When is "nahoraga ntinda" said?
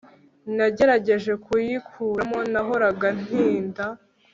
2.51-3.85